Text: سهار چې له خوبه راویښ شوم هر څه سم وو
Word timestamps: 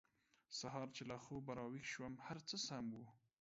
سهار 0.59 0.87
چې 0.95 1.03
له 1.09 1.17
خوبه 1.23 1.51
راویښ 1.59 1.85
شوم 1.93 2.13
هر 2.25 2.37
څه 2.47 2.55
سم 2.67 2.85
وو 2.95 3.05